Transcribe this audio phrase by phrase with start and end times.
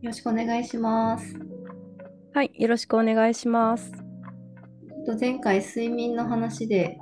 [0.00, 1.38] よろしくお願いします。
[2.32, 3.92] はい、よろしくお願いします。
[5.06, 6.98] と前回睡眠の話で、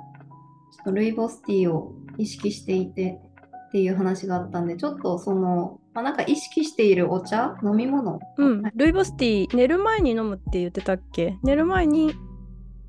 [0.71, 3.19] ちょっとルイボスティーを意識していて
[3.67, 11.37] っていう話があったんで、ちょっとその、まあ、なんか意識しているお茶、飲み物、うんはい、ルイボスティー寝る前に飲むって言ってたっけ？
[11.43, 12.15] 寝る前に飲む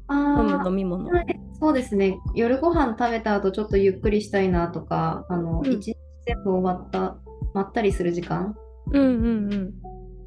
[0.08, 1.10] あ飲み物。
[1.10, 2.18] ーはいそうですね。
[2.34, 5.96] 夜ご飯食べた後ちょっとゆっくりしたいなとか、あの、うん一日
[6.26, 7.18] 全部終わった、
[7.54, 8.54] まったりする時間
[8.92, 9.74] うんうんうん。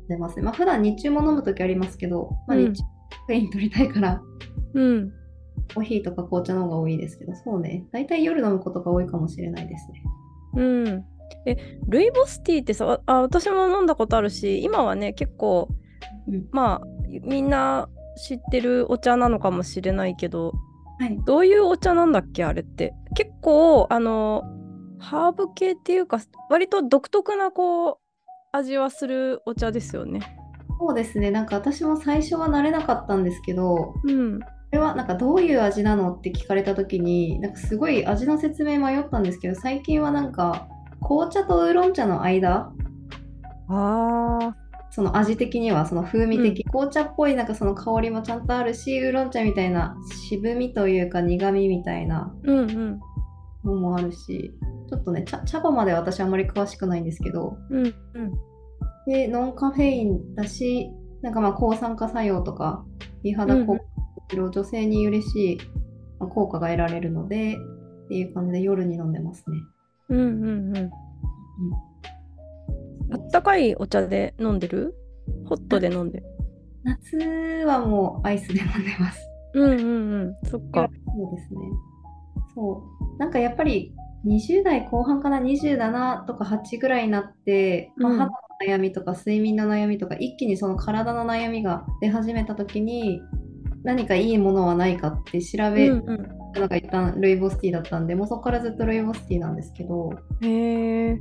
[0.07, 0.43] 出ますね。
[0.43, 4.21] まあ普段日中も飲むときありますけど、まあ、うん日中カフェイン取りたいから、
[4.73, 5.11] うん。
[5.73, 7.85] コーヒーとか紅茶の方が多いですけど、そうね。
[7.91, 10.03] 大体夜飲むことが多いかもしれないですね。
[10.55, 11.05] うん。
[11.45, 11.55] え、
[11.87, 15.69] ルイボスティーってさ、あ、私も飲んだことあるし、今はね、結構、
[16.27, 16.87] うんまあ、
[17.23, 20.53] みんな知ってるお茶なのかもしれないけど、
[21.01, 21.19] はい。
[21.25, 22.93] どういうお茶なんだっけあれって。
[23.15, 24.43] 結構、あの、
[24.99, 26.19] ハーブ系っていうか、
[26.51, 27.97] 割と独特なこう、
[28.51, 30.21] 味はするお茶ですよね。
[30.79, 31.31] そうですね。
[31.31, 34.39] なんか私も最初は慣れなかったんですけど、うん。
[34.41, 40.67] これはなんかどういう味なのって聞かれた時に、なんかすごい味の説明迷ったんですけど、最近はなんか
[41.01, 42.71] 紅茶とウーロン茶の間、
[43.69, 44.60] ああ。
[44.91, 49.95] その味的にはその風味的、紅茶っぽいなんかその香りもちゃんとあるし、ウーロン茶みたいな
[50.29, 52.99] 渋みというか苦みみたいなうんうん。
[53.63, 54.51] のもあるし、
[54.89, 57.93] ちょっとね、茶茶葉まで私あんまり詳しくないんですけど、うんうん。
[59.07, 62.83] で、ノンカフェインだし、なんかまあ抗酸化作用とか、
[63.23, 63.81] 美肌効果、
[64.49, 65.57] 女性に嬉しい
[66.19, 67.55] まあ効果が得られるので、
[68.05, 69.57] っていう感じで夜に飲んでますね。
[70.09, 70.85] うんうんうん。
[70.85, 70.89] あ
[73.31, 74.93] ったかいお茶で飲んでる？
[75.45, 76.25] ホットで飲んでる？
[76.83, 77.17] 夏
[77.65, 79.21] はもうアイスで飲んでます。
[79.53, 80.35] うんうんうん。
[80.49, 80.89] そっか。
[81.15, 81.59] そうですね。
[82.53, 82.83] そ
[83.15, 83.17] う。
[83.19, 83.93] なんかやっぱり
[84.25, 88.37] 20代後半かな、27とか8ぐらいになって、まあうん肌の
[88.67, 93.21] 悩みとか睡眠の悩みとか、一気にその体の悩みが出始めた時に、
[93.83, 100.45] 何かいいものはないかって調べうんうたのが一旦ルイボスティーだったんで、もうそこからずっとルイボスティーなんですけど、ん。
[100.45, 101.19] へえ。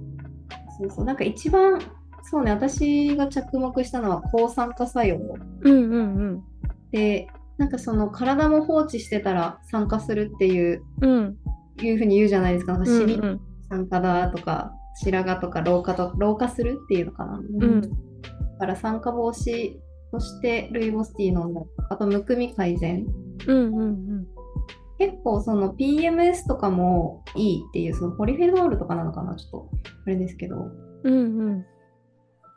[0.79, 1.79] そうそう、なんか一番、
[2.23, 5.99] そうね、私が着目したのは抗酸化作用うんうんう
[6.37, 6.45] ん。
[6.93, 11.37] で、なんかその体も放置してたら酸化するっていう、うん
[11.83, 12.73] いうふうに言うじゃないですか。
[12.73, 13.41] なんかシミうんうん。
[13.69, 14.73] 酸化だとか、
[15.03, 17.39] 白髪とか老化と老化するっていうのかな。
[17.39, 17.89] うんだ
[18.59, 19.79] から酸化防止
[20.13, 23.07] としてルイボスティー飲んだりとか、あとむくみ改善。
[23.47, 24.27] うんうん
[24.99, 29.71] 結構その PMS とかもいいっていう、そのポリフェノールとかなのかな、ちょっと
[30.07, 30.57] あれですけど。
[31.05, 31.13] うん。
[31.13, 31.67] うんうん。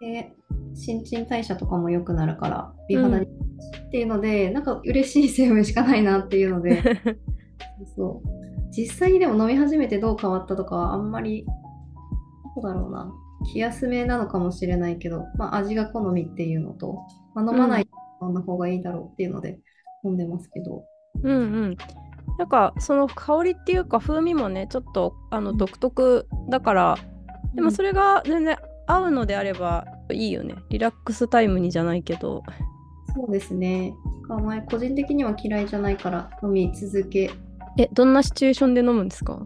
[0.04, 0.34] で、
[0.76, 6.82] 新陳代謝とかも良くなるから、美肌に、っていうので、なんか嬉しい成分しかないなっていうので、
[7.96, 8.28] そう。
[8.72, 11.46] 実際にでも飲み始めてどう変わったとかはあんまり、
[12.56, 13.14] どうだろうな。
[13.52, 17.00] 気休めなのかもしれないけど、まあ味が好みっていうのと、
[17.36, 17.88] まあ、飲まない
[18.22, 19.60] 飲んだ方がいいだろうっていうので
[20.04, 20.84] 飲んでますけど。
[21.22, 21.78] うんうん。
[22.40, 26.98] なんかその香りっていうか風味もねちょっとあの独特だから
[27.54, 32.44] でもそれが全然合うのであればいいよねリラックスタイムにじゃないけど
[33.16, 33.94] そうですね。
[34.30, 37.30] あまり個人的には嫌いじゃないから飲み続け。
[37.78, 39.46] えどんなシチュエーションで飲むんですか？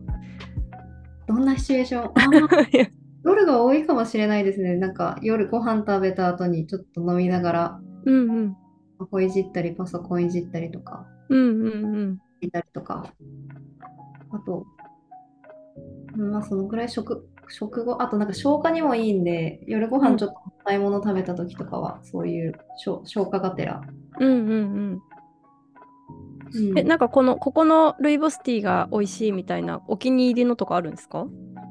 [1.27, 2.11] どんなシチュエーション？
[3.25, 4.75] 夜が多いかもしれないですね。
[4.77, 8.49] なんか夜ご飯食べた後にちょっと飲みながら、うんうん
[8.97, 13.11] スマホいじったり、パソコンいじったりとか、うんうんうんいたりとか。
[14.31, 14.65] あと、
[16.15, 22.53] うんまあそのぐらい食、食後、あとなんか消化にもいいんで、夜ご飯ちょっと硬いもの食べた時とかは、そういう
[22.83, 23.81] 消消化がてら。
[24.19, 25.01] うんうんうん。
[26.53, 26.79] うん。
[26.79, 31.25] えなんかこのここのルイボスティーが美味しいみたいなお気に入りのとかあるんですか？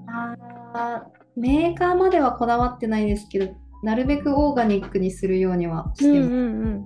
[0.07, 1.01] あー
[1.37, 6.33] メーカーまではこだわってないですけど、なるべくオーガニックにするようにはしてます。
[6.33, 6.85] うん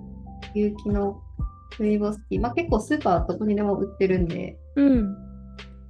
[0.53, 1.21] 有機の
[1.79, 2.41] ルイボスティー。
[2.41, 5.30] まあ結構スーパーどこにでも売ってるんで、うんうん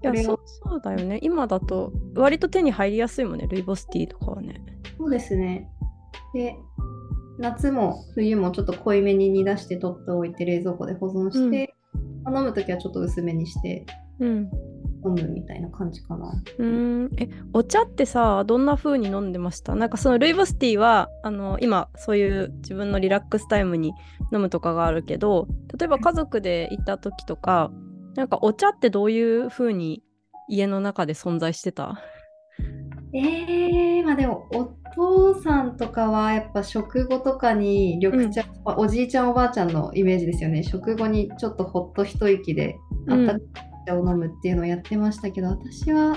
[0.04, 1.20] いやそうそうだよね。
[1.22, 3.48] 今だと割と手に入りやすいもんね。
[3.48, 4.62] ルイボスティーとかはね。
[4.98, 5.70] そうですね。
[6.34, 6.56] で、
[7.40, 11.76] 夏も冬もちょっと濃いめに煮出して取っておいて冷蔵庫で保存して、
[12.24, 13.86] まあ飲むときはちょっと薄めにして
[14.20, 14.50] うん。
[15.04, 16.32] 飲むみたいな感じかな。
[16.60, 17.10] うーん。
[17.18, 19.74] えお茶ってさどんな風に飲んでました？
[19.74, 23.94] なんかそのルイボスティーはあの今そういう自分のリラックスタイムに
[24.32, 27.72] 飲むとかがあるけど例えば家族で行った時とか
[28.16, 30.04] なんかお茶ってどういう風に
[30.50, 32.02] 家の中で存在してた？
[33.14, 34.66] えー、まあでもお
[34.96, 40.64] 父さんとかはやっぱ食後とかに緑茶、まあおじいちゃんおばあちゃんのイメージですよね。
[40.64, 42.78] 食後にちょっとほっと一息で
[43.10, 43.42] あったかい
[43.88, 46.16] 茶を飲むっていうのをやってましたけど、私は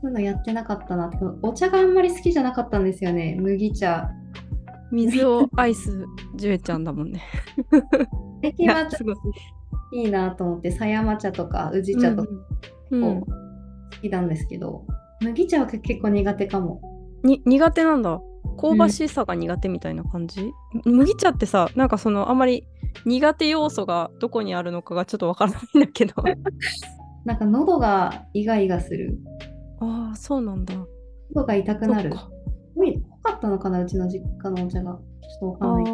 [0.00, 1.10] そういうのやってなかったな。
[1.42, 3.36] お茶があんまり好きじゃなかったんですよね。
[3.40, 4.10] 麦茶。
[4.92, 7.22] 水を愛すジュエちゃんだもんね。
[8.42, 9.20] 最近はちょっと
[9.92, 12.30] いいなと思って、狭山茶とか宇治茶とか
[12.90, 13.26] うんうん好
[14.02, 14.84] きなんですけど、
[15.20, 16.80] 麦茶は結構苦手かも。
[17.22, 18.20] に苦手なんだ
[18.60, 20.52] 香ばしさが苦手みたいな感じ、
[20.84, 22.66] 麦茶ってさなんかそのあんまり
[23.04, 26.14] 苦手要素がどこにあるのかがちょっとわからないんだけど
[27.24, 29.18] なんか喉がイガイガする。
[29.80, 30.74] ああそうなんだ
[31.34, 32.20] 喉が痛くなるそっ。
[32.20, 32.30] か
[32.76, 34.92] 濃い濃かったのかな、うちの実家のお茶が。
[34.92, 35.92] ちょっとわかんない。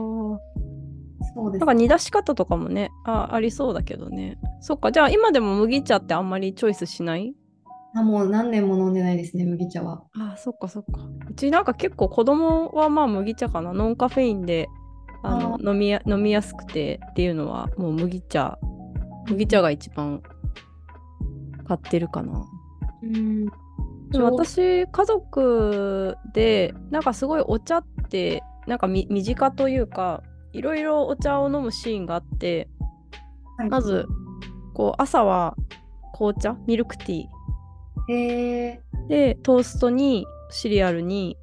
[1.36, 1.60] あーそうです。
[1.60, 4.38] なんか煮出し方とかもねあありそうだけどね。
[4.60, 7.34] そっかじゃあ今でも麦茶ってあんまりチョイスしない？
[7.94, 10.04] あ、もう何年も飲んでないですね、麦茶は。
[10.18, 11.00] ああそっかそっか。
[11.30, 13.72] うちなんか結構子供はまあ麦茶かな。
[13.72, 14.68] ノンカフェインで
[15.22, 18.58] あのあ飲みや飲みやすくてっていうのはもう麦茶。
[19.28, 20.22] 麦茶が一番
[21.68, 22.44] 買ってるかな。
[23.02, 23.46] うん。
[24.14, 32.68] 私家族でなんかすごいお茶ってなんかみ身近というかいろいろお茶を飲むシーンがあって
[33.58, 33.68] はい。
[33.68, 34.06] まず
[34.74, 35.56] こう朝は
[36.14, 37.24] 紅茶ミルクティ
[38.08, 39.08] へえー。
[39.08, 41.36] でトーストにシリアルに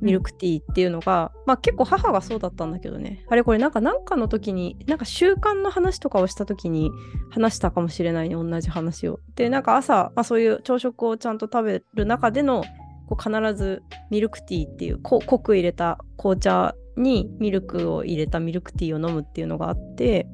[0.00, 0.32] ミルク。
[0.32, 3.24] クティーっていうのが、まあ結構母がそうだったんだけどね。
[3.28, 6.90] あれこれなんかなんかの時になんか習慣の話とかをした時に
[7.30, 9.20] 話したかもしれないね同じ話を。
[9.36, 12.64] でなんか朝、まあ、そういう朝食をちゃんと食べる中での
[13.08, 20.26] こう必ずミルクティーっていうこ濃く入れた紅茶にミルクを入れたミルクティーを飲むっていうのがあって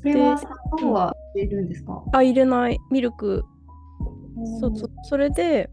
[0.00, 2.78] それはで砂糖は入れるんですか、あ入れない。
[2.90, 3.44] ミルク。
[4.60, 5.68] そうそそれで、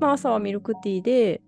[0.00, 1.40] まあ、朝はミルクティーで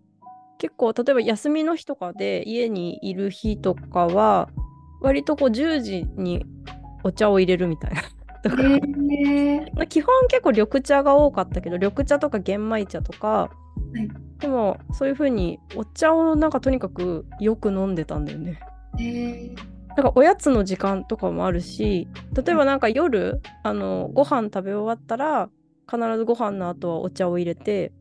[0.59, 4.50] 結構例えば休みの日とかで家にいる日とかは
[5.00, 6.44] 割とこう10時に
[7.05, 8.03] お茶を入れるみたいな。
[8.43, 8.62] とか。
[8.62, 8.81] へ
[9.15, 13.50] えまあ基本結構緑茶が多かったけど緑茶とか玄米茶とか、
[13.94, 14.09] い。
[14.38, 18.61] でもそういう風にお茶をなんかとにかくよく飲んでたんだよね。
[19.88, 25.50] なんかおやつの時間とかもあるし例えばなんか夜あのご飯食べ終わったら
[25.91, 27.93] 必ずご飯の後はお茶を入れて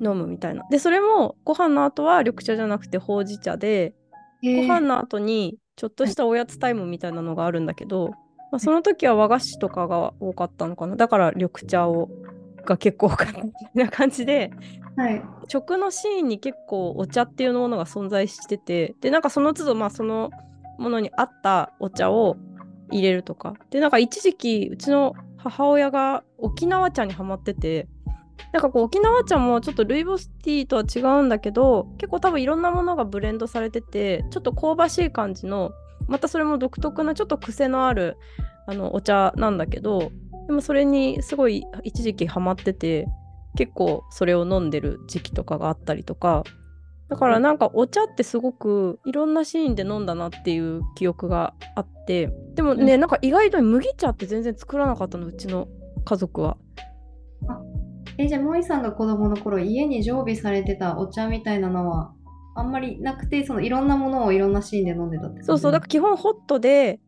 [0.00, 0.62] 飲むみたいな。
[0.70, 3.94] でそれもご飯の後は緑茶じゃなくてほうじ茶で
[4.42, 8.10] ご飯の後にちょっとしたおやつタイムみたいなのがあるんだけど、
[8.52, 10.96] まあ、その時は和菓子とかが多かったのかな。
[10.96, 12.10] だから緑茶を
[12.64, 14.50] が結構多かったみたいな感じで
[14.96, 15.22] はい。
[15.48, 20.30] 食のシーンに結構お茶っていうものが存在しててでなんかその都度まあその
[20.78, 22.36] ものに合ったお茶を
[22.90, 27.88] 入れるとかでなんか一時期うちの母親が沖縄茶にハマってて
[28.52, 35.72] なんかこう沖縄茶もちょっとルイボスティーとは違うんだけど結構多分いろんなものがブレンドされててちょっと香ばしい感じの
[36.06, 38.16] またそれも独特なちょっと癖のある
[38.66, 40.12] あのお茶なんだけど
[40.46, 43.06] でもそれにすごい一時期ハマってて
[43.56, 46.44] 結構それを飲んでる時期とかがあったりとか。
[47.08, 52.30] だからなんかお茶ってすごくいろんなシーンで飲んだなっていう記憶があって。
[52.54, 55.68] でもね、うなんか意外と麦茶って全然作らなかったのうちの
[56.04, 56.56] 家族は。
[58.16, 62.14] え、じゃあ、萌さんが子供の頃、家に常備されてたお茶みたいなのは、
[62.56, 67.00] あんまりなくて、そのいろんなものをいろんなシーンで飲んでたってそうそうだからか基本ホットで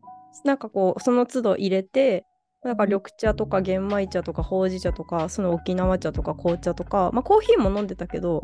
[0.43, 2.25] なんかこうその都度入れて
[2.67, 8.41] なんか緑茶とか玄米茶とかほうじ茶とかその沖縄茶とか紅茶とかまあコーヒーも飲んでたけど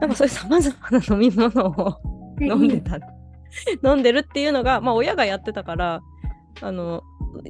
[0.00, 1.98] なんかそういうさまざまな飲み物を
[2.38, 2.98] 飲んでた
[3.82, 6.02] 飲んでるっていうのがまあ親がやってたから
[6.60, 7.02] あの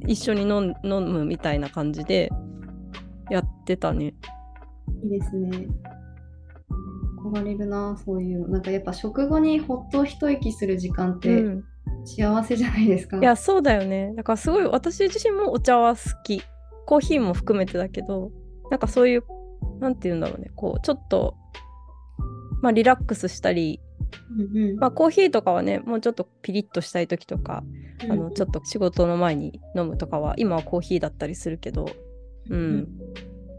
[0.07, 2.29] 一緒に飲むみたいな感じで
[3.29, 4.13] やってたね。
[5.03, 5.67] いいですね。
[7.21, 8.47] 憧れるな、そういうの。
[8.49, 11.63] なんかやっぱ食後にほっと一息する時間ってうん
[12.05, 13.17] 幸せじゃないですか。
[13.17, 14.13] いやそうだよね。
[14.15, 16.41] だからすごい私自身もお茶は好き。
[16.85, 18.31] コーヒーも含めてだけど
[18.69, 19.23] なんかそういう
[19.79, 20.51] なんて言うんだろうね。
[20.55, 21.35] こうちょっと
[22.61, 23.79] まあリラックスしたり、
[24.37, 24.79] うんうん。
[24.79, 27.63] まあ、コーヒーとかはねもうちょっとピリッとしたい時とか、
[28.09, 31.85] あのちょっっと仕事の前に飲むとかは今はコーヒーだったりするけど
[32.49, 32.85] うん、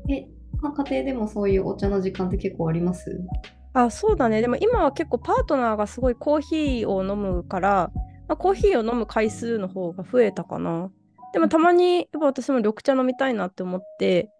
[0.07, 0.13] と。
[0.13, 0.29] え、
[0.61, 3.21] まあ、家庭でもそういうお茶の時間って結構あります？
[3.73, 4.41] あそうだね。
[4.41, 7.91] でも今は結構パートナーがすごいコーヒーを飲むから、
[8.29, 10.91] まあ、コーヒーを飲む回数の方が増えたかな。
[11.33, 14.31] でもたまにやっぱ私も緑茶飲みたいなって思って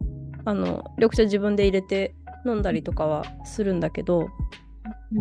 [0.45, 2.15] あの緑茶自分で入れて
[2.47, 4.29] 飲んだりとかはするんだけど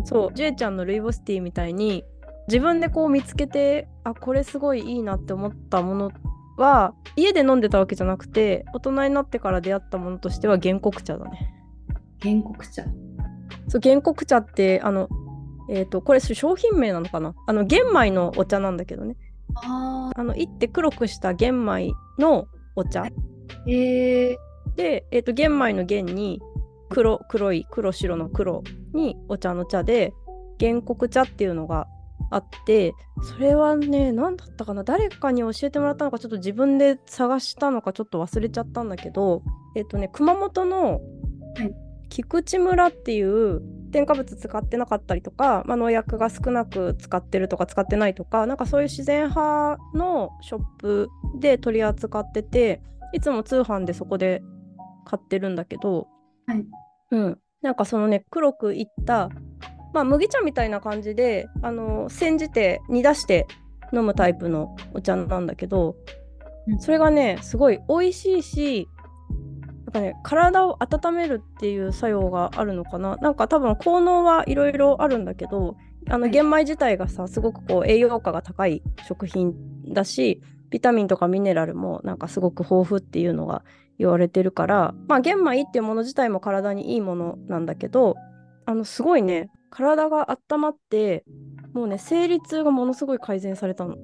[0.06, 2.04] そうジュエちゃんのルイボスティーみたいに
[2.48, 6.12] 自分でこう見つけてあこれすごいいいなって思ったもの
[6.58, 11.54] は家で飲んでたわけじゃなくて大人になってから出会ったものとしては原告茶だね。
[12.22, 12.84] 原告茶。
[13.68, 15.10] そう原告茶ってあの
[15.74, 17.34] えっ、とこれ商品名なのかな？
[17.48, 19.16] あの玄米のお茶なんだけどね。
[19.56, 23.02] ああのいって黒くした玄米のお茶。
[23.02, 23.12] ー、
[23.68, 24.38] え
[24.76, 26.40] で、えー、と玄米の玄に
[26.90, 28.64] 黒黒い黒白の黒
[28.94, 30.14] にお茶の茶で
[30.60, 31.88] 原告茶っていうのが
[32.30, 34.84] あってそれはね何だったかな？
[34.84, 39.42] 誰かに教えてもらったのかちょっと自分で探したのかちょっと忘れちゃったんだけど
[39.76, 41.02] えっ、とね熊本の
[42.10, 43.62] 菊池村っていう
[43.94, 51.10] 添加物使ってなかったりとか、まあ、農薬が少なく使ってるとか使ってないとかなんかそういう自然派のショップ
[51.40, 52.82] で取り扱ってて
[53.14, 54.42] いつも通販でそこで
[55.06, 56.08] 買ってるんだけど、
[56.48, 56.66] はい。
[57.12, 59.30] うん、なんかそのね黒くいった
[59.94, 63.46] まあ、麦茶みたいな感じであの煎じて煮出して
[63.94, 65.96] 飲むタイプのお茶なんだけど、
[66.68, 68.88] うん、それがねすごい美味しいし
[69.94, 73.16] かね体を温めるっていう作用があるのかな？
[73.18, 75.78] なんか多分効能はいろいろあるんだけど
[76.10, 79.54] あの玄米自体がさすごくこう栄養価が高い食品
[79.94, 83.64] だしビタミンとかミネラルもなんかすごく豊富っていうのが
[84.00, 88.16] 言われてるからまあ玄米っていうもの自体も体にいいものなんだけど
[88.66, 91.24] あのすごいね体が温まって
[91.74, 93.96] もうね生理痛がものすごい改善されたの。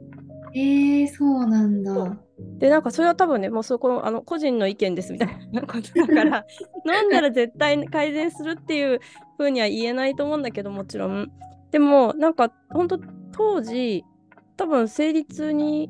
[0.56, 2.18] えー、そうなんだ。
[2.60, 6.46] でなんかそれは多分ねもうそこあの個人の意見ですみたいな ことだから
[7.02, 9.00] 飲んだら絶対改善するっていう
[9.38, 11.32] 風には言えないと思うんだけどもちろん。
[11.72, 13.00] でもなんか本当
[13.32, 14.04] 当時
[14.58, 15.90] 多分生理痛に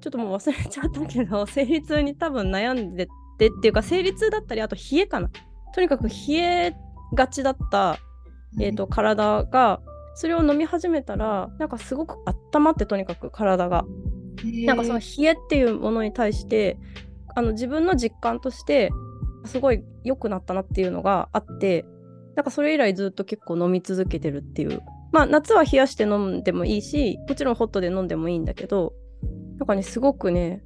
[0.00, 3.06] ちょっともう忘れちゃったけど生理痛に多分悩んで
[3.38, 5.30] てっていうか生理痛だったりあと冷えかな。
[5.72, 6.74] とにかく冷え
[7.14, 7.98] がちだった
[8.58, 9.80] えーと、体が
[10.14, 12.16] それを飲み始めたらなんかすごく
[12.54, 13.84] 温まってとにかく体が。
[14.66, 16.78] なんかその冷えっていうものに対して
[17.34, 18.90] あの自分の実感として
[19.44, 21.84] すごい良くなったなっていうのがあって
[22.36, 24.82] なんかそれ以来ずっと結構飲み続けてるっていう。
[25.12, 28.92] まあ夏は冷やして飲んでもいいしもちろんホットで飲んでもいいんだけど
[29.58, 30.62] なんかねすごくね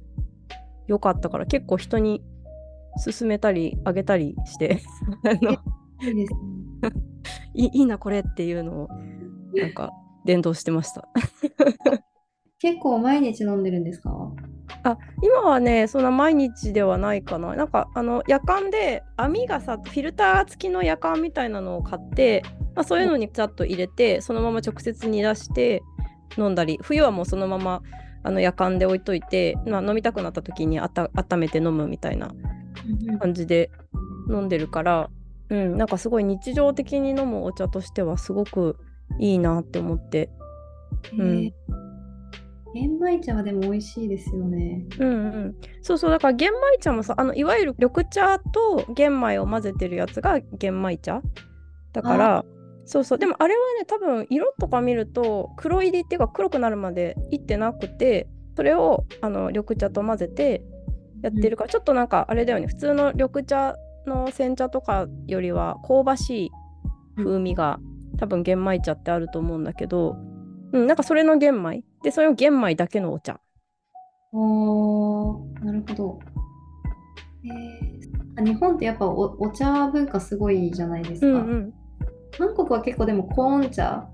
[0.85, 2.21] 良かったから結構人に
[3.03, 4.83] 勧めたりあげたりして
[6.03, 6.91] いいですね。
[7.55, 8.89] い いいなこれっていうのを
[9.53, 9.91] なんか
[10.25, 11.07] 伝導してました
[12.59, 14.31] 結構毎日飲んでるんですか？
[14.83, 17.55] あ今はねそんな毎日ではないかな。
[17.55, 22.43] なんかあの夜間で網がさフィルター付きの夜間みたいなのを買って、
[22.75, 25.81] まあ、そういうのにざっと入れてそのまま直接煮出して
[26.37, 27.81] 飲んだり冬はもうそのまま
[28.23, 32.33] あの夜間で置いといて、まあ、飲みたくなった時にあた温めて飲むみたいな
[33.19, 33.69] 感じで
[34.29, 35.09] 飲んでるから、
[35.49, 38.77] うん、なんかすごい日常的に飲むお茶としてはすごく
[39.19, 40.29] いいなって思って。
[41.17, 41.53] うん、
[42.75, 44.85] 玄米茶はでも美味しいですよね。
[44.99, 45.55] うんうん。
[45.81, 51.21] そうそう、だから玄米茶もさ、あのいわゆる緑茶と玄米を混ぜてるやつが玄米茶。
[51.93, 52.45] だから、
[52.83, 58.27] そうそう、でもあれはね、多分色とか見ると黒入りっていうか黒くなるまでいってなくて、
[58.57, 60.61] それをあの緑茶と混ぜて
[61.23, 66.51] やってるから、うん、ちょっとなんかあれだよね、普通の緑茶の煎茶とかよりは香ばしい
[67.15, 67.79] 風味が、
[68.11, 70.17] うん、多分玄米茶ってあると思うんだけど、
[70.73, 73.39] うん、なんかそれの玄米でそれを玄米だけのお茶。
[74.31, 76.19] おーなるほど。
[78.37, 81.27] えー、日本ってやっぱおお茶文化すごいじゃないですか。
[81.27, 81.73] うんうん、
[82.37, 84.07] 韓国は結構でもコーン茶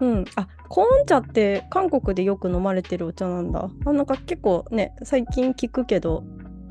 [0.00, 3.70] うん、あコーン茶って韓国でよく飲まれてるお茶なんだ。
[3.86, 6.22] あなんか結構ね最近聞くけど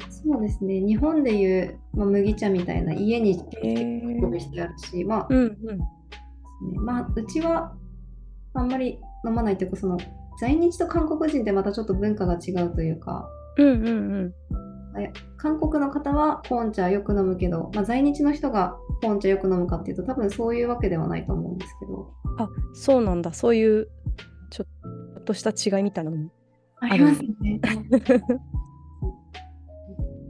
[0.07, 5.85] そうですね日本でいう、まあ、麦茶みたいな家にしてあるし、まあ、うんうんね、
[6.75, 7.73] まあうちは
[8.53, 9.97] あんまり飲まないというかその
[10.39, 13.91] 在日と韓国人ってまたちょっと文化が違うというか、うんうんう
[14.25, 14.33] ん。
[15.37, 22.13] 韓国の方はコーン茶よく飲むけど、まあ、在日の人がコーン茶よく飲むかっていうと多分そういうわけではないと思うんですけど。
[22.37, 23.33] あそうなんだ。
[23.33, 23.89] そういう
[24.49, 24.65] ちょ
[25.19, 26.29] っとした違いみたいなのも
[26.81, 27.59] ありますね。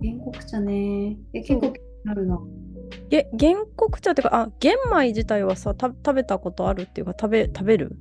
[0.01, 1.17] 原告茶ね。
[1.33, 1.73] え、結構
[2.07, 2.39] あるな。
[3.09, 7.97] げ原告茶っていうか、あ、玄米自体はさ、食べたことあるっていうか、食べ、食べる？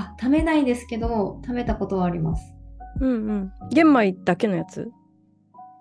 [0.00, 2.54] あ、食べないですけど、食べたことはあります。
[3.00, 3.52] うんうん。
[3.70, 4.90] 玄米だけのやつ？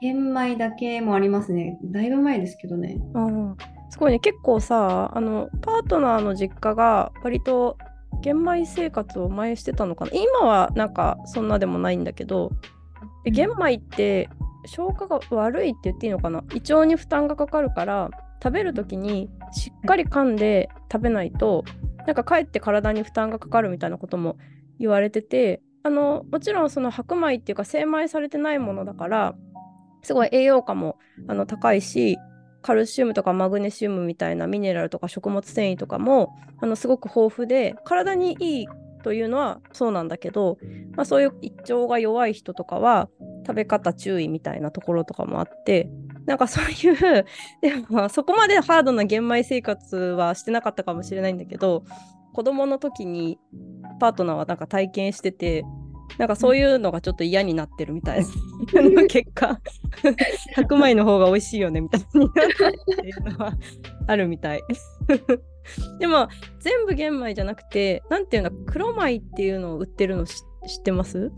[0.02, 1.80] 玄米だけもありますね。
[1.86, 2.98] だいぶ前ですけどね。
[3.14, 3.28] あ
[3.90, 4.20] すごいね。
[4.20, 7.78] 結構さ、あの、パートナーの実家が割と
[8.22, 10.12] 玄米生活を前してたのかな？
[10.14, 12.52] 今はなんかそんなでもないんだけど、
[13.24, 14.30] で玄米って
[14.66, 16.44] 消化が悪いって言っていいのかな？
[16.54, 18.10] 胃腸に負担がかかるから
[18.42, 21.66] 食べる時にしっかり噛んで食べないと
[22.10, 24.36] なんかかえって体に負担がかかるみたいなことも
[24.80, 29.36] 言われててあのもちろんその白米っていうか精米されてないものだから
[30.01, 30.98] すごい栄養価も
[31.28, 32.18] あの高いし
[32.63, 38.68] カルシウムとかマグネシウムみたいなミネラルとか食物繊維とかもあのすごく豊富で体にいい
[39.04, 40.58] というのはそうなんだけど、
[40.96, 43.08] まあ、そういう胃腸が弱い人とかは
[43.46, 45.92] 食べ方注意みたいなところとかもあって
[46.26, 47.26] なんかそういう
[47.62, 51.84] でもそこまでハードな玄米生活はしてなかったかもしれないんだけど
[52.34, 53.40] 子供の時に
[54.00, 55.64] パートナーはなんか体験してて
[56.18, 58.24] なんかそういうのがちょっと嫌になってるみたい
[58.94, 59.60] な結果
[60.56, 63.54] 白米の方が美味しいよねみたいになったっていうのは
[64.08, 64.62] あるみたい。
[66.00, 66.28] でも
[66.60, 71.32] 全部玄米じゃなくてなんていうんだ黒米っていうのを売ってるの知ってます？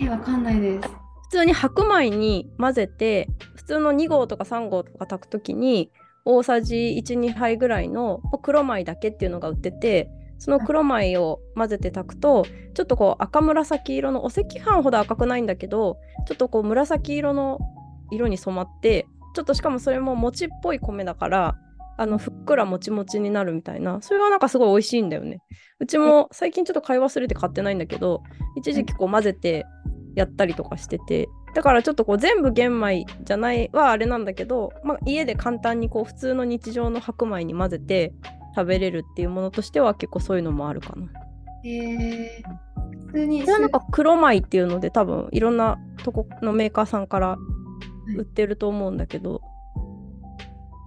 [0.00, 0.88] えわかんないです。
[0.88, 3.28] 普通に白米に混ぜて
[3.64, 5.90] 普通の2合とか3合とか炊く時に
[6.24, 12.44] 大さじ12杯ぐらいの黒米だけっていうのが売っててその黒米を混ぜて炊くと
[12.74, 17.58] ちょっとこう赤紫色のお赤飯ほど赤くないんだけどちょっとこう紫色の
[18.10, 21.56] 色に染まってちょっとしかもそれも餅っぽい米だから
[21.96, 25.38] あのふっくらもちもちになるみたいなそれはなんかすごい美味しいんだよね。
[25.78, 28.22] うちも最近ちょっと買い忘れて買ってないんだけど
[28.56, 29.64] 一時期こう混ぜて
[30.14, 38.12] やったりとかしててだからちょっとこう全部玄米じゃないはあれなんだけど、まあ、家で簡単にこう普通の日常の白米に混ぜて
[38.56, 41.06] 食べれるっていうものとしては結構そういうのもあるかな。
[41.64, 47.38] へえー、普通になんか黒米っていうので多分いろんなとこのメーカーさんから
[48.16, 49.40] 売ってると思うんだけど、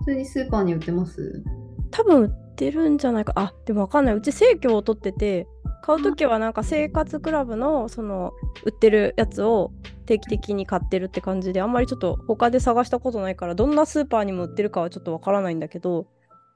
[0.06, 1.44] 普通にスーパーに売ってます？
[1.90, 3.34] 多分売ってるんじゃないか。
[3.36, 4.16] あでもわかんない。
[4.16, 5.48] うち生協を取ってて
[5.82, 8.34] 買う時はなんか生活クラブのその
[8.66, 9.72] 売ってるやつを
[10.06, 16.08] 定期的に買ってるって感じであんまりちょっと他で探したことないからどんなスーパーにも売ってるかはちょっとわからないんだけど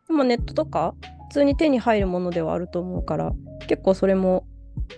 [0.08, 0.96] でもネットとか
[1.30, 3.32] 普通に手に入るものではあると思うから
[3.68, 4.46] 結構それも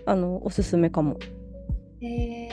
[0.06, 1.18] あのおすすめかも。
[2.02, 2.50] へえ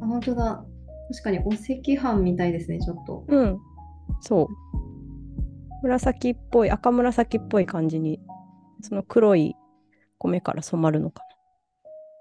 [0.00, 0.64] ー、あ本当だ
[1.10, 3.24] 確かにお赤飯みたいですねちょっと。
[3.28, 3.58] うん
[4.20, 4.46] そう
[5.82, 8.20] 紫っぽい赤紫っぽい感じに
[8.82, 9.54] その黒い
[10.18, 11.22] 米から染まるのか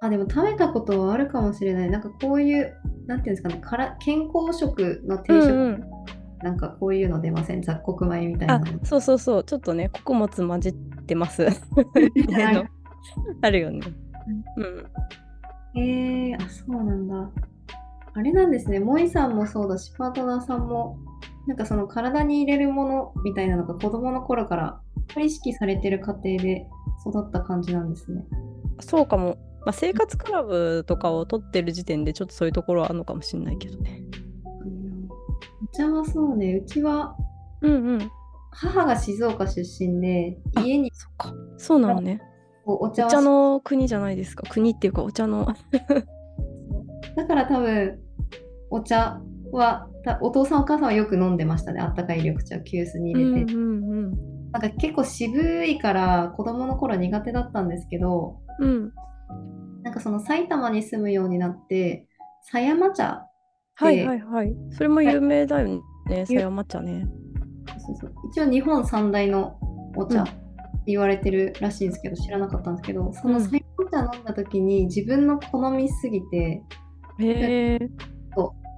[0.01, 0.07] な。
[0.07, 1.89] あでも食べたことはあるかもしれない。
[1.89, 2.75] なんかこういう
[3.07, 5.83] なんていうんですかねから健康食の定食、うんうん、
[6.43, 7.61] なんかこういうの出ません？
[7.61, 8.63] 雑穀米みたいな。
[8.83, 10.73] そうそうそうちょっとね穀物混じっ
[11.05, 11.47] てます
[13.41, 13.79] あるよね。
[14.57, 17.31] うん、えー、あそうなんだ。
[18.17, 20.97] あれなんですね、萌イさんもそうだし、パートナーさんも
[21.47, 24.81] なんかその体に入れるものみたいなのが子供の頃から
[25.21, 26.65] 意識されてる過程で
[27.07, 28.25] 育った感じなんですね。
[28.79, 29.37] そうかも。
[29.65, 34.03] まあ、生活クラブとかを取ってる時点でちょっとそういうところはあるのかもしれないけどね。
[35.63, 37.15] お茶はそうね、うちは、
[37.61, 38.11] うんうん、
[38.51, 40.91] 母が静岡出身で、家に。
[40.93, 41.33] そっか。
[41.57, 42.21] そうなのね。
[42.67, 44.43] お茶お茶の国じゃないですか。
[44.49, 45.47] 国っていうかお茶の。
[47.15, 47.99] だから多分、
[48.69, 49.87] お茶は
[50.21, 58.93] お父さんお母さんはよく飲んでましたねあったかい緑茶を急須に入れて、うんうんうん、なんか結構渋いから子供の頃苦手だったんですけど、うん、
[59.83, 62.07] なんかその埼玉に住むようになって
[62.41, 63.27] 狭山茶
[63.73, 64.55] はいはいはい。
[64.71, 67.05] それも有名だよね狭山茶ね。
[67.85, 69.59] そうそう一応日本三大の
[69.97, 70.31] お茶、って
[70.87, 73.59] 言われてるらしいんですけど知らなかったんですけどその狭
[73.91, 76.63] 山茶飲んだ時に自分の好みすぎて、
[77.19, 77.79] へえ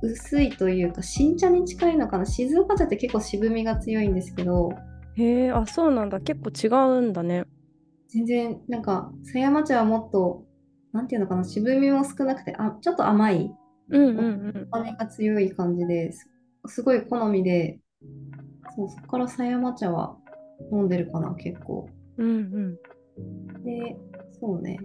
[0.01, 2.25] 薄いというか新茶に近いのかな。
[2.25, 4.71] 静岡茶って結構渋みが強いんですけど
[5.17, 6.19] へえあそうなんだ。
[6.19, 7.45] 結構違うんだね。
[8.07, 10.45] 全然なんか狭山茶はもっと
[10.93, 13.51] なんていうのかな渋みも少なくてあちょっと甘い
[13.89, 14.67] うんうんうん。
[14.71, 16.29] 甘みが強い感じです
[16.67, 17.79] すごい好みで
[18.75, 20.17] そうそこから狭山茶は
[20.71, 21.89] 飲んでるかな結構。
[22.17, 22.75] うんうん。
[23.63, 23.95] で
[24.39, 24.79] そうね。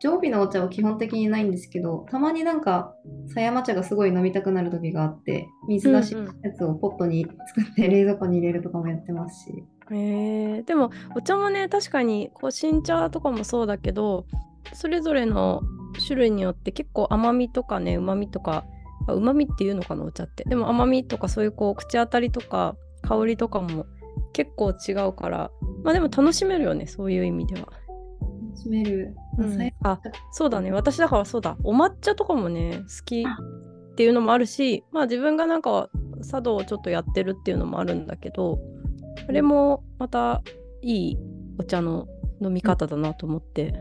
[0.00, 2.94] 常備のお茶は基本的にないんですけど、たまになんか、
[3.28, 9.50] 狭山茶がすごい飲みたくなる時があって、水出しのやつをポットに作って冷蔵庫に入れるとかもやってますし。
[9.50, 14.26] へえでもお茶もね確かにこう新茶とかもそうだけど
[14.74, 15.62] それぞれの
[16.06, 18.64] 種類によって結構甘みとかねうまみとか
[19.08, 20.44] うまみっていうのかなお茶って。
[20.44, 23.86] でも甘みとかそういうこう口当たりとか香りとかも
[24.32, 25.50] 結構違うから
[25.82, 27.68] まあでも楽しめるよねそういう意味では。
[28.54, 30.00] しめる、うん、あ
[30.32, 30.72] そうだね。
[30.72, 31.56] 私だからそうだ。
[31.62, 35.88] お抹茶とかもね好きっていうのもあるしまあ自分がなんか
[36.28, 38.58] 茶道をちょっとやってるっていうのもあるんだけど
[39.26, 40.42] あれもまた
[40.82, 41.18] いい
[41.58, 42.06] お茶の
[42.40, 43.72] 飲み方だなと思って、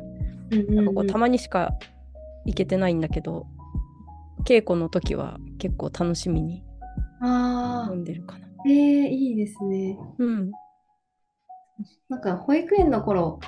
[0.51, 1.73] なんかこうたまにしか
[2.45, 3.45] 行けてないんだけど
[4.45, 6.63] 稽古の時は結構楽しみに
[7.21, 8.47] 飲んでるかな。
[8.65, 8.73] えー、
[9.07, 9.97] いいですね。
[10.17, 10.51] うん。
[12.09, 13.39] なんか保育園の頃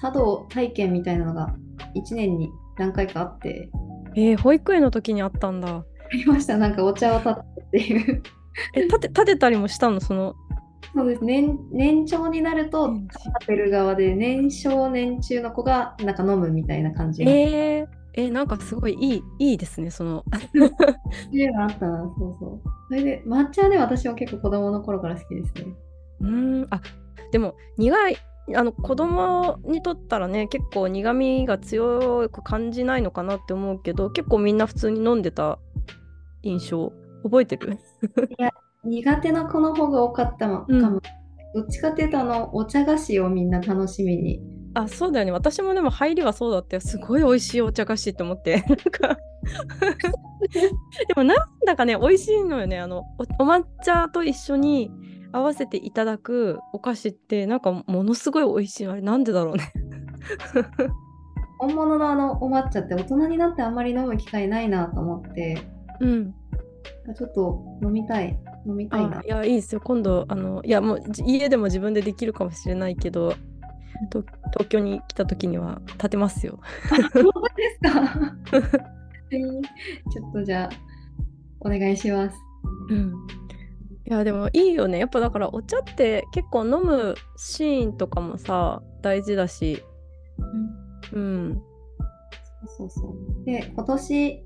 [0.00, 1.56] 茶道体験みたいなのが
[1.94, 3.70] 1年に何回かあって。
[4.14, 5.68] えー、保育園の時にあったんだ。
[5.76, 8.22] ありました、なんかお茶を立てっていう
[8.74, 10.00] え、立て立てたりもしたの？
[10.00, 10.34] その。
[10.94, 17.22] そうです年年長になると立てる側で年少年中の子がなんか飲むみたいな感じ。
[17.24, 20.24] えー、えなんかすごいいいいいですねその。
[21.32, 21.98] いうのあったな。
[22.18, 22.60] そうそう。
[22.88, 25.74] それで抹茶はね、私は結構子供の頃から好きですね。
[26.20, 26.66] うん。
[26.70, 26.80] あ
[27.32, 28.16] でも苦い
[28.54, 35.58] あの子供にとったらね結構苦味が強く感じないのかなって思うけど結構みんな普通に飲んでた
[36.42, 36.92] 印象
[37.24, 37.76] 覚えてる？
[38.86, 40.64] 苦手な子の方が多かったかも。
[40.68, 40.80] うん。
[40.82, 44.40] どっちかっていうと、あの、お茶菓子をみんな楽しみに。
[44.74, 45.32] あそうだよね。
[45.32, 46.80] 私もでも入りはそうだったよ。
[46.82, 48.62] すごい美味しいお茶菓子って思って。
[48.68, 49.18] なんか。
[51.08, 52.78] でもなんだかね美味しいのよね。
[52.78, 52.98] あの
[53.38, 54.90] おお抹茶と一緒に
[55.32, 58.84] 合わせていただくお菓子ってなんかものすごい美味しい。
[58.84, 59.72] のあれなんでだろうね。
[61.58, 65.56] 本物のあのお抹茶って大人になってあんまり飲む機会ないなと思って、
[66.00, 66.34] うん。
[67.16, 69.18] ちょっと飲みたい、飲みたいな。
[69.18, 69.22] あ。
[69.22, 69.80] いやいいですよ。
[69.80, 73.34] 今度あのいやもうじ家でも自分でできるかもしれないけど
[74.10, 76.58] と東京に来た時には立てますよ。
[76.90, 78.86] 本当ですか。
[79.32, 79.62] えー
[80.12, 80.70] ちょっとじゃあ、
[81.60, 82.36] お願いします。
[82.90, 83.14] うん。
[84.08, 84.98] いやでもいいよね。
[84.98, 89.82] やっぱだからお茶って結構飲むシーンとかもさ大事だし。
[91.12, 91.20] うん。
[91.20, 91.62] うん。
[92.78, 93.08] そうそうそ
[93.42, 93.44] う。
[93.44, 94.44] で、今年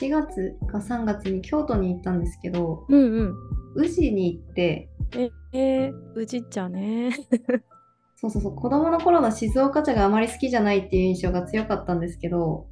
[0.00, 3.34] 4月か3月に京都に行ったんですけど、うんうん
[3.76, 7.10] 宇治に行って、ええー、宇治茶ね。
[8.16, 12.66] そうそうそう、子供の頃の静岡茶があまり好きじゃないっていう印象が強かったんですけど、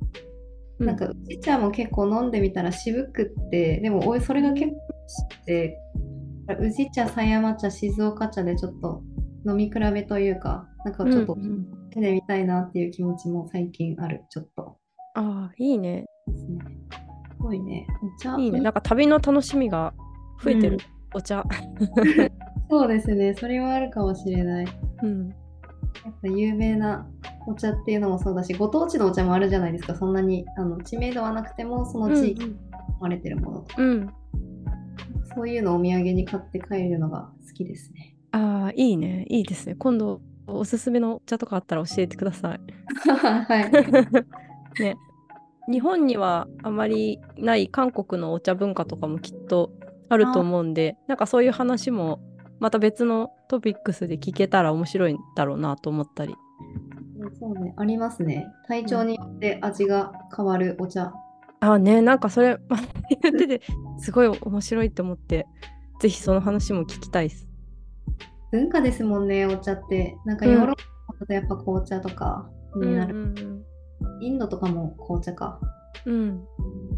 [0.78, 4.76] なんか宇治茶も結構飲んでみたら渋くって、でもおいそれが結構
[5.08, 5.78] して、
[6.60, 9.02] 宇治茶、狭山茶、静岡茶でちょっと
[9.46, 14.76] 飲み比べというか、なんかちょっとうんうん手でみたいなっていう気持ちも最近ある、ちょっと。
[15.14, 16.06] ああいいね。
[16.28, 16.60] ですね。
[17.36, 17.86] すごいね。
[18.02, 18.36] お茶。
[18.36, 18.60] いいね。
[18.60, 19.92] なんか旅の楽しみが
[20.42, 20.79] 増えてる、
[21.14, 21.44] お茶
[22.70, 23.35] そうですね。
[23.35, 24.66] それはあるかもしれない。
[25.03, 25.29] うん
[26.05, 27.07] やっぱ有名な
[27.46, 29.94] お茶っていうのもそうだし、ご当地のお茶もあるじゃないですか。
[29.94, 32.57] そんなにあの知名度はなくても、その地域に
[32.98, 34.11] 生まれてるものとか、うんうん
[35.35, 38.16] そういうのをお土産に買って帰るのが好きですね。
[38.33, 42.61] ああいいねいいですね今度おすすめのお茶とかあったら教えてください
[43.09, 43.70] はい。
[44.83, 44.96] ね、
[45.70, 49.72] 日本にはあまりない韓国のお茶文化とかもきっと
[50.10, 52.20] あると思うんでなんかそういう話も
[52.58, 56.34] また別のトピックスで聞けたら面白いんだろうなと思ったり
[57.38, 58.46] そうね、ありますね。
[58.66, 61.12] 体調によって味が変わるお茶。
[61.60, 62.56] あねなんかそれ
[63.22, 63.60] 言ってて
[63.98, 65.46] すごい面白いって思って
[66.00, 67.46] ぜひその話も聞きたいです。
[68.50, 70.16] 文化ですもんね、お茶って。
[70.24, 73.14] なんかヨーロッパだとやっぱ紅茶とかになる。
[73.14, 73.64] うん
[74.22, 75.60] インドとかも紅茶か。
[76.07, 76.46] うんうん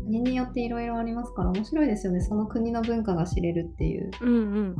[0.04, 2.20] 国によっていろいろありますから面白いですよね。
[2.20, 4.10] その国の文化が知れるっていう。
[4.20, 4.76] うんうん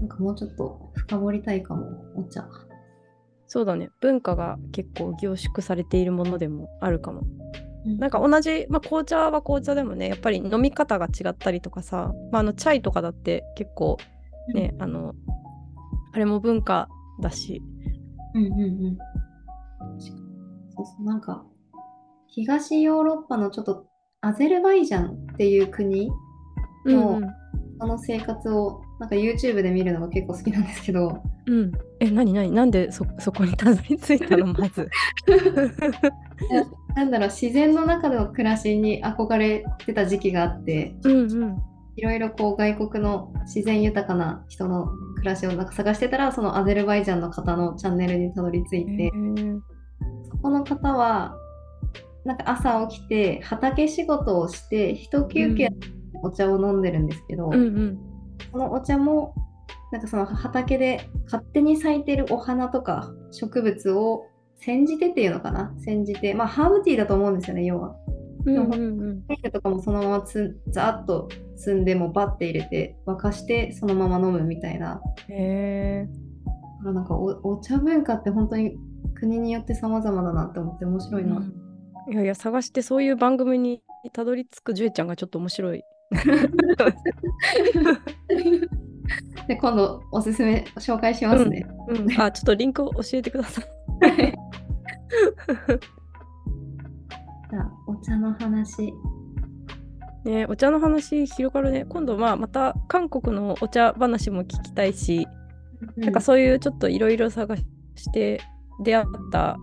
[0.00, 2.48] なんかもうちょっと深掘りたいかも、お茶。
[3.46, 7.22] そうだね文化が結構凝縮されているものでもあるかも。
[7.84, 13.98] なんか、か同じ、まあ、紅茶は紅茶でもねやっぱり飲み方が違ったりとかさ、まあ、あのチャイとかだって結構
[14.54, 15.14] ね、あの
[16.12, 16.88] あれも文化
[17.20, 17.62] だし
[18.34, 18.98] うんうんうん。
[20.70, 21.44] そうそう、なんか、
[22.30, 23.86] 東ヨーロッパのちょっと
[24.20, 26.10] アゼルバイジャンっていう国
[26.86, 27.40] のうん
[27.80, 34.52] その生活をなんか YouTube で見るのが結構好きなんですけど、うん、え何何なんでそそこにたどり着いたの？
[34.52, 34.90] まず。
[36.94, 41.62] なんだろう、自然の中での暮らしに憧れてた時期があって、うんうん。
[41.96, 49.10] いろいろこう外国の自然豊かな人の暮らしをなんか探してたら、そのアゼルバイジャンの方のチャンネルにたどり着いて、
[50.30, 51.36] そこの方は、
[52.24, 55.70] なんか朝起きて畑仕事をして、一休憩
[56.22, 57.98] お茶を飲んでるんですけど、うんうん
[58.50, 59.34] そのお茶も、
[59.92, 65.72] なんかその畑で勝手に咲いてるお花とか植物を煎じてっていうのかな？
[65.78, 67.94] 煎じて、まあハーブティーだと思うんですよね、要は。
[68.46, 68.76] うんうんう
[69.12, 75.02] んとかもそのままつざーっと積んでもバッて入れて沸かしてそのまま飲むみたいな。
[75.28, 76.08] へえ
[76.82, 78.76] なんかおお茶文化って本当に
[79.14, 81.42] 国によって様々だなって思って面白いな。
[82.08, 83.82] いやいや探してそういう番組に
[84.12, 85.82] たどり着くジュエちゃんがちょっと面白い。
[89.46, 91.66] で今度おすすめ紹介しますね。
[91.88, 93.64] うん、 あちょっとリンクを教えてください。
[97.50, 98.92] じゃあお茶の話。
[100.24, 101.84] ねお茶の話広がるね。
[101.88, 105.26] 今度まあまた韓国のお茶話も聞きたいし、
[105.96, 107.64] なんかそういうちょっといろいろ探し
[108.12, 108.40] て
[108.82, 109.58] 出会った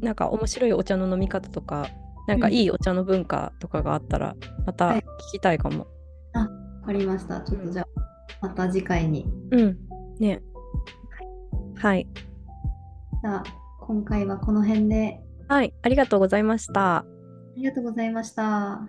[0.00, 1.88] なんか面白いお茶の飲み方とか、
[2.26, 5.86] なんかいいお茶の文化とかがあったらまた聞きたいかも。
[6.34, 6.46] わ
[6.86, 7.40] かりました。
[7.40, 7.86] ちょっとじゃあ
[8.42, 9.26] また次回に。
[9.50, 9.78] うん。
[10.18, 10.42] ね。
[11.76, 12.06] はい。
[13.22, 13.44] じゃあ
[13.80, 15.72] 今回はこの辺ではい。
[15.82, 16.98] ありがとうございました。
[16.98, 17.04] あ
[17.56, 18.88] りがとうございました。